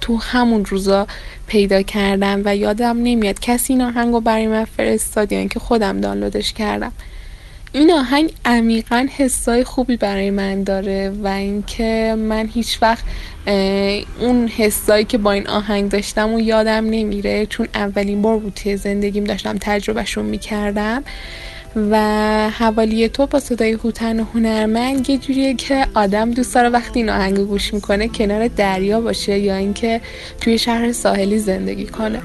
[0.00, 1.06] تو همون روزا
[1.46, 6.52] پیدا کردم و یادم نمیاد کسی این آهنگو برای من فرستاد یا اینکه خودم دانلودش
[6.52, 6.92] کردم.
[7.72, 13.04] این آهنگ عمیقا حسای خوبی برای من داره و اینکه من هیچ وقت
[14.20, 18.76] اون حسایی که با این آهنگ داشتم و یادم نمیره چون اولین بار بود توی
[18.76, 21.04] زندگیم داشتم تجربهشون می‌کردم.
[21.90, 21.96] و
[22.50, 27.10] حوالی تو با صدای هوتن و هنرمند یه جوریه که آدم دوست داره وقتی این
[27.10, 30.00] آهنگ گوش می‌کنه کنار دریا باشه یا اینکه
[30.40, 32.20] توی شهر ساحلی زندگی کنه.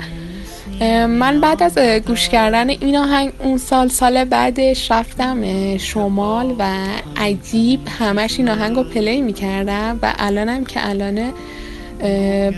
[1.08, 5.38] من بعد از گوش کردن این آهنگ اون سال سال بعدش رفتم
[5.78, 6.74] شمال و
[7.18, 11.34] عجیب همش این آهنگ رو پلی می‌کردم و الانم که الانه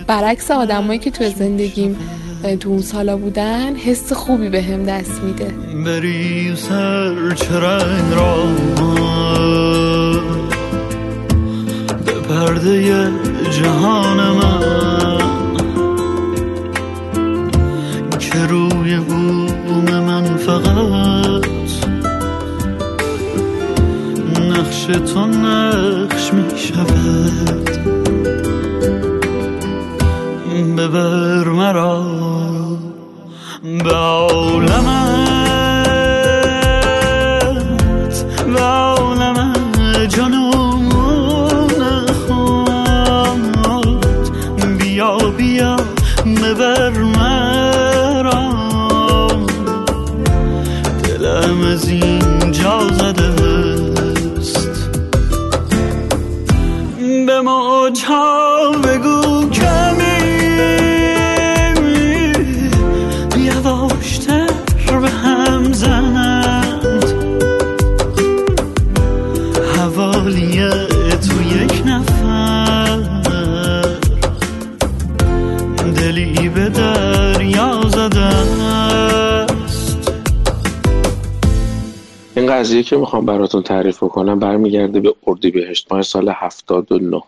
[0.08, 1.98] برعکس آدمایی که تو زندگیم
[2.60, 5.54] تو اون سالا بودن حس خوبی به هم دست میده.
[12.30, 13.12] پرده
[13.52, 15.05] جهان من
[19.00, 21.46] بوم من فقط.
[24.40, 27.70] نقش تو نقش می شود.
[30.78, 32.04] ببر مرا.
[33.64, 33.96] به
[82.36, 87.22] این قضیه که می‌خوام براتون تعریف بکنم برمیگرده به اردیبهشت ماه سال 79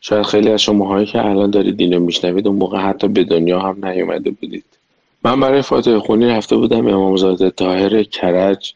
[0.00, 3.86] شاید خیلی از شماهایی که الان دارید اینو میشنوید اون موقع حتی به دنیا هم
[3.86, 4.64] نیومده بودید.
[5.22, 8.74] من برای فاتحه خونی رفته بودم امامزاده طاهر کرج.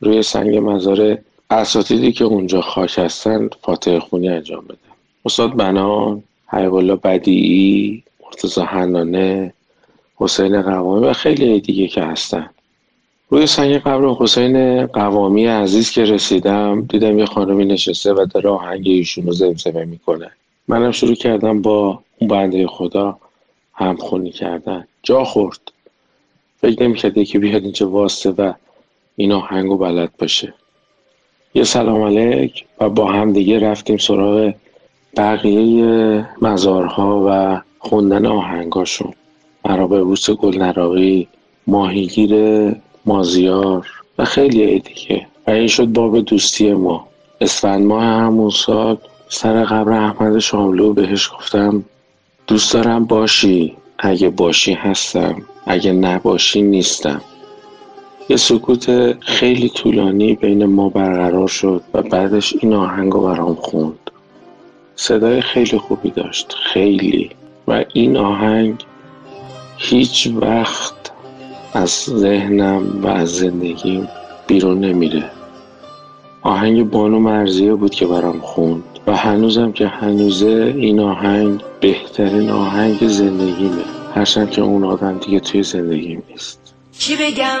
[0.00, 1.18] روی سنگ مزار
[1.50, 4.94] اساتیدی که اونجا خاک هستن فاتحه خونی انجام بدم
[5.24, 6.22] استاد بنان
[6.52, 9.52] حیب الله بدیعی مرتضی حنانه
[10.16, 12.50] حسین قوامی و خیلی دیگه که هستن.
[13.34, 18.82] روی سنگ قبر حسین قوامی عزیز که رسیدم دیدم یه خانمی نشسته و داره آهنگ
[18.84, 20.30] ایشون رو زمزمه می‌کنه.
[20.68, 23.18] منم شروع کردم با اون بنده خدا
[23.72, 24.86] همخونی کردن.
[25.02, 25.60] جا خورد.
[26.60, 28.52] فکر نمی‌کرد که بیاد اینجا واسه و
[29.16, 30.54] این آهنگ رو بلد باشه.
[31.54, 34.54] یه سلام علیک و با هم دیگه رفتیم سراغ
[35.16, 39.12] بقیه مزارها و خوندن آهنگاشون.
[39.64, 41.28] مرابع بوس گل نراقی
[41.66, 42.34] ماهیگیر
[43.06, 43.86] مازیار
[44.18, 45.26] و خیلی دیگه.
[45.46, 47.08] و این شد باب دوستی ما.
[47.40, 48.96] اسفند ماه همون سال
[49.28, 51.84] سر قبر احمد شاملو بهش گفتم
[52.46, 53.76] دوست دارم باشی.
[53.98, 57.20] اگه باشی هستم اگه نباشی نیستم.
[58.28, 64.10] یه سکوت خیلی طولانی بین ما برقرار شد و بعدش این آهنگ رو برام خوند.
[64.96, 67.30] صدای خیلی خوبی داشت خیلی.
[67.68, 68.84] و این آهنگ
[69.76, 71.03] هیچ وقت
[71.74, 74.08] از ذهنم و از زندگیم
[74.46, 75.30] بیرون نمیره.
[76.42, 83.08] آهنگ بانو مرزیه بود که برام خوند و هنوزم که هنوزه این آهنگ بهترین آهنگ
[83.08, 83.82] زندگیمه.
[84.14, 86.74] هرچند که اون آدم دیگه توی زندگیم نیست.
[86.98, 87.60] چی بگم؟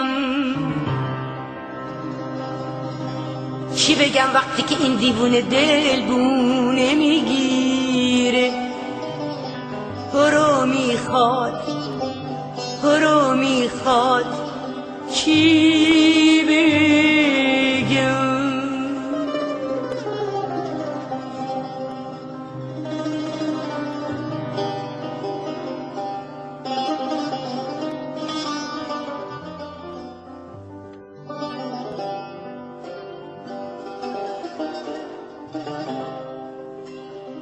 [3.76, 8.50] چی بگم وقتی که این دیوونه دل بونه می‌گیره
[10.14, 11.73] برو می‌خواد
[12.84, 14.26] برو می‌خواد
[15.14, 16.74] چی بگم؟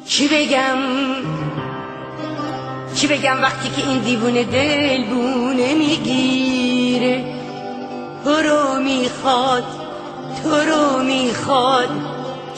[0.06, 1.11] چی بگم؟
[3.02, 7.24] چی بگم وقتی که این دیوونه دل بونه می‌گیره؟
[8.24, 9.64] تو رو می‌خواد
[10.42, 11.88] تو رو می‌خواد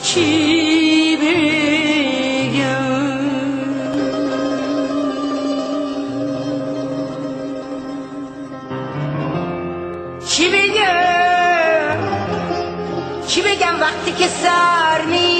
[0.03, 1.55] چی بگم؟
[10.29, 11.97] چی بگم؟
[13.27, 15.34] چی بگم وقتی که سر می‌زنه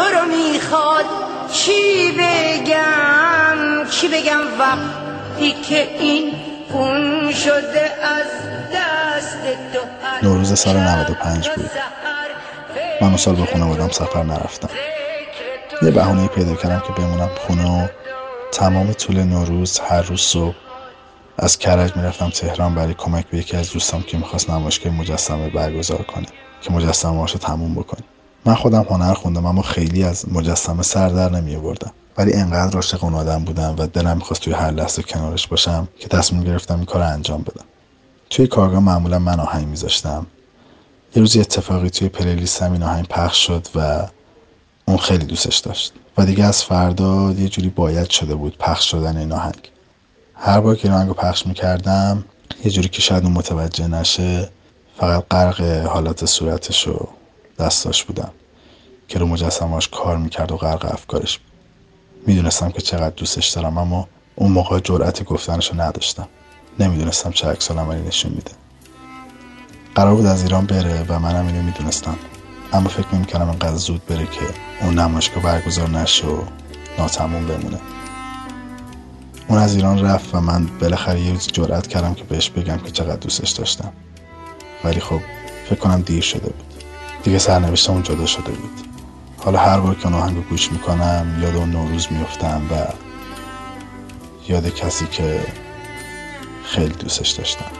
[0.00, 1.04] رو می‌خواد
[1.52, 6.34] چی بگم؟ چی بگم وقتی که این
[6.72, 8.26] خون شده از
[8.74, 9.38] دست
[9.72, 9.78] تو
[10.22, 11.70] نوروز سال 95 بود.
[13.00, 14.68] من اون سال با خانوادم سفر نرفتم.
[15.82, 17.88] یه بهونه پیدا کردم که بمونم خونه و
[18.52, 20.54] تمام طول نوروز هر روز صبح
[21.38, 26.02] از کرج می‌رفتم تهران برای کمک به یکی از دوستام که می‌خواست نمایشگاه مجسمه برگزار
[26.02, 26.26] کنه
[26.60, 28.04] که مجسمه رو تموم بکنیم
[28.46, 33.04] من خودم هنر خوندم اما خیلی از مجسمه سر در نمی آوردم ولی انقدر عاشق
[33.04, 36.84] اون آدم بودم و دلم می‌خواست توی هر لحظه کنارش باشم که تصمیم گرفتم این
[36.84, 37.64] کار انجام بدم.
[38.30, 40.26] توی کارگاه معمولا من آهنگ میذاشتم.
[41.16, 44.06] یه روزی اتفاقی توی پلیلیستم این آهنگ پخش شد و
[44.86, 45.92] اون خیلی دوستش داشت.
[46.18, 49.70] و دیگه از فردا یه جوری باید شده بود پخش شدن این آهنگ.
[50.34, 52.24] هر بار که این آهنگ رو پخش می‌کردم
[52.64, 54.48] یه جوری که شاید اون متوجه نشه
[55.00, 57.08] فقط غرق حالات صورتش و
[57.58, 58.30] دستاش بودم
[59.08, 61.52] که رو مجسمهاش کار می‌کرد و غرق افکارش بود.
[62.26, 66.28] می‌دونستم که چقدر دوستش دارم اما اون موقع جرأت گفتنش رو نداشتم.
[66.78, 68.50] نمی‌دونستم چه عکس عملی نشون میده.
[69.94, 72.16] قرار بود از ایران بره و منم اینو می‌دونستم.
[72.72, 74.40] اما فکر نمی‌کردم انقدر زود بره که
[74.80, 76.42] اون نمایشگاه برگزار نشه و
[76.98, 77.78] ناتموم بمونه.
[79.48, 82.90] اون از ایران رفت و من بالاخره یه روز جرأت کردم که بهش بگم که
[82.90, 83.92] چقدر دوستش داشتم.
[84.84, 85.20] ولی خب
[85.64, 86.73] فکر کنم دیر شده بود.
[87.24, 88.80] دیگه سرنوشتمون جدا شده بود.
[89.38, 92.74] حالا هر بار که اون آهنگ گوش می‌کنم یاد اون نوروز میفتم و
[94.48, 95.40] یاد کسی که
[96.64, 97.70] خیلی دوستش داشتم.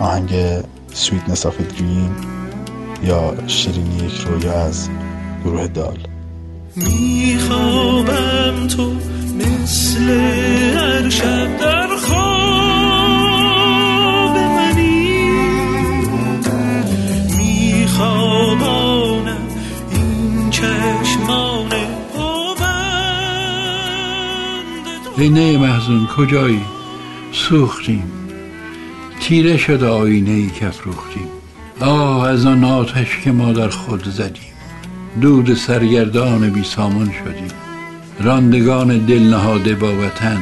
[0.00, 0.30] آهنگ
[0.92, 2.16] Sweetness of Dream
[3.04, 4.88] یا شیرینی یک رویا از
[5.44, 5.98] گروه دال.
[6.76, 8.92] میخوابم تو
[9.38, 10.10] مثل
[10.76, 11.91] هر شب در
[25.22, 26.60] عینه محزون کجایی
[27.32, 28.02] سوختیم؟
[29.20, 31.26] تیره شده آینه ای که افروختیم.
[31.80, 34.52] آه از آن آتش که ما در خود زدیم.
[35.20, 37.48] دود سرگردان بی سامان شدیم.
[38.20, 40.40] راندگان دل نهاده با وطن.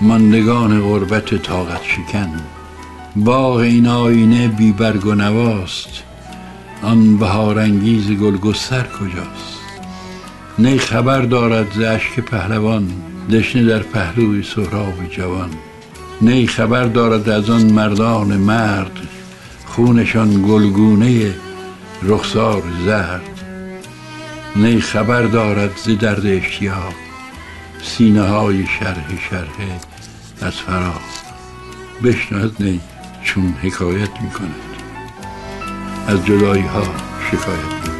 [0.00, 2.30] ماندگان غربت طاقت شکن.
[3.16, 6.02] باغ این آینه بی برگ و نواست.
[6.82, 9.58] آن بهارانگیز گلگستر کجاست؟
[10.58, 13.13] نی خبر دارد ز اشک پهلوان.
[13.32, 15.50] دشنه در پهلوی سهراب جوان.
[16.20, 18.98] نی خبر دارد از آن مردان مرد
[19.66, 21.34] خونشان گلگونه
[22.02, 23.40] رخسار زرد.
[24.56, 26.94] نی خبر دارد ز درد اشتیاق
[27.82, 29.78] سینه های شرح شرح
[30.40, 31.00] از فراق.
[32.04, 32.80] بشنو از نی
[33.22, 34.54] چون حکایت می کند
[36.06, 36.82] از جدایی ها
[37.30, 37.94] شکایت می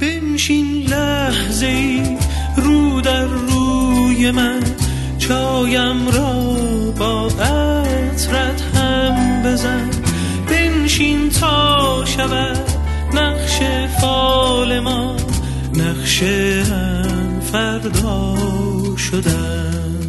[0.00, 2.02] بنشین لحظه
[2.56, 3.26] رو در
[4.14, 4.60] روی من
[5.18, 6.32] چایم را
[6.98, 9.90] با عطرت هم بزن.
[10.48, 12.58] بنشین تا شود
[13.14, 13.58] نقش
[14.00, 15.16] فال ما
[15.74, 16.22] نقش
[17.52, 18.36] فردا
[18.96, 20.00] شدن.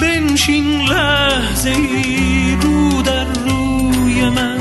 [0.00, 1.76] بنشین لحظه
[2.62, 4.58] رو در روی من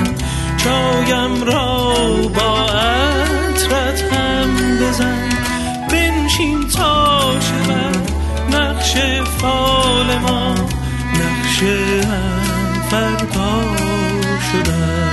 [0.58, 1.94] چایم را
[2.36, 5.30] با عطرت هم بزن.
[5.92, 7.99] بنشین تا شود
[8.80, 8.96] نقش
[9.42, 10.56] فال ما
[11.14, 13.78] نقش هم فردا
[14.52, 15.10] شدن.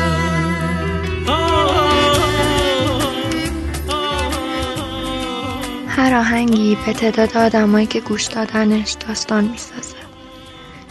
[5.88, 9.96] هر آهنگی به تعداد آدمایی که گوش دادنش داستان می‌سازه.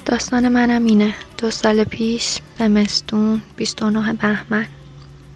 [0.05, 1.13] داستان منم اینه.
[1.38, 4.67] دو سال پیش زمستون 29 بهمن.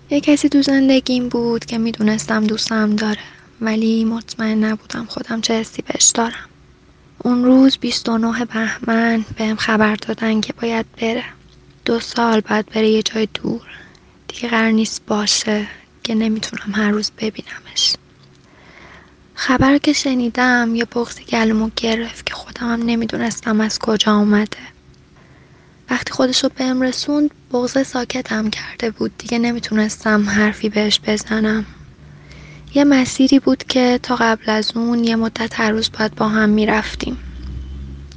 [0.09, 3.21] یه کسی تو زندگیم بود که می‌دونستم دوستم داره
[3.61, 6.49] ولی مطمئن نبودم خودم چه حسی بهش دارم.
[7.23, 11.23] اون روز 29 بهمن بهم خبر دادن که باید بره.
[11.85, 13.61] دو سال بعد بره یه جای دور.
[14.27, 15.67] دیگه قرار نیست باشه
[16.03, 17.93] که نمی‌تونم هر روز ببینمش.
[19.33, 24.57] خبر که شنیدم یه بغزی گلومو گرفت که خودم هم نمی‌دونستم از کجا اومده.
[25.89, 29.17] وقتی خودشو بهم رسوند بغزه ساکتم کرده بود.
[29.17, 31.65] دیگه نمی‌تونستم حرفی بهش بزنم.
[32.73, 36.49] یه مسیری بود که تا قبل از اون یه مدت هر روز باید با هم
[36.49, 37.17] می‌رفتیم.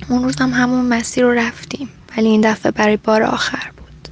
[0.09, 4.09] اون روز هم همون مسیر رو رفتیم ولی این دفعه برای بار آخر بود.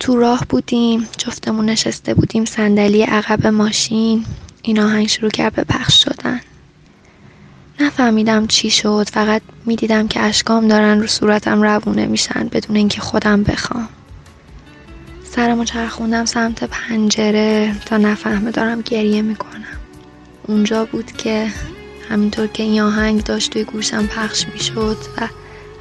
[0.00, 4.24] تو راه بودیم جفتمون نشسته بودیم صندلی عقب ماشین
[4.62, 6.40] این آهنگ شروع کرد به پخش شدن.
[7.80, 13.42] نفهمیدم چی شد فقط می‌دیدم که اشکام دارن رو صورتم روونه میشن بدون اینکه خودم
[13.42, 13.88] بخوام.
[15.34, 19.64] سرمو چرخوندم سمت پنجره تا نفهمه دارم گریه می‌کنم.
[20.46, 21.46] اونجا بود که
[22.10, 25.28] همینطور که این آهنگ داشت توی گوشم پخش می‌شد و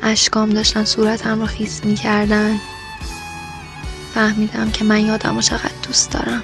[0.04, 2.60] اشکام داشتن صورتم رو خیس می‌کردن
[4.14, 6.44] فهمیدم که من یادم رو چقدر دوست دارم.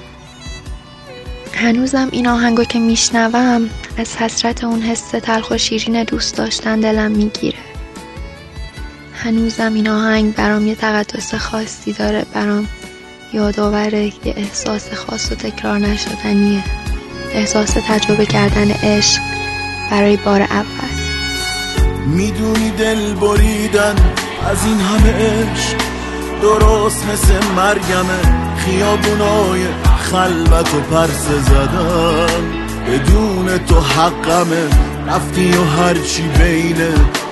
[1.53, 7.11] هنوزم این آهنگو که میشنوم از حسرت اون حس تلخ و شیرین دوست داشتن دلم
[7.11, 7.57] می‌گیره.
[9.13, 12.67] هنوزم این آهنگ برام یه تقدس خاصی داره برام
[13.35, 16.63] یادآور یه احساس خاص و تکرار نشدنیه.
[17.33, 19.21] احساس تجربه کردن عشق
[19.91, 20.95] برای بار اول.
[22.07, 23.95] می‌دونی دل بریدن
[24.49, 25.75] از این همه عشق
[26.41, 28.21] درست مثل مرگمه
[28.57, 29.61] خیابونای
[30.11, 32.43] خلوت و پرس زدن.
[32.87, 34.67] بدون تو حقمه
[35.07, 36.77] رفتی و هرچی بین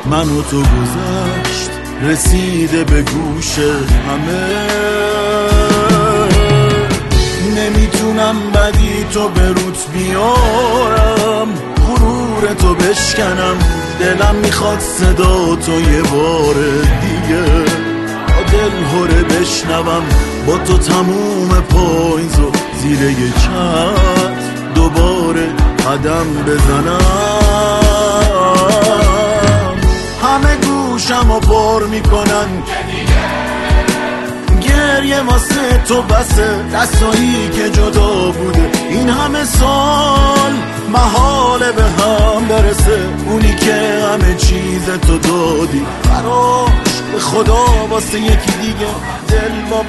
[0.06, 1.70] من و تو گذشت.
[2.02, 5.83] رسیده به گوش همه.
[8.14, 11.48] نمی‌تونم بدی تو به روت بیارم.
[11.88, 13.58] غرور تو بشکنم.
[14.00, 16.54] دلم می‌خواد صدا تو یه بار
[17.02, 17.46] دیگه.
[18.52, 20.04] دل هره بشنوم.
[20.48, 22.52] با تو تموم پاییزو
[22.82, 24.34] زیر یه چتر
[24.76, 25.48] دوباره
[25.88, 27.00] قدم بزنم.
[30.24, 32.64] همه گوشم و پر می‌کنن.
[35.04, 40.54] گریه واسه تو بسه دستایی که جدا بوده این همه سال
[40.90, 43.00] محاله به هم برسه.
[43.30, 48.88] اونی که همه چیز تو دادی براش به خدا واسه یکی دیگه
[49.28, 49.84] دل با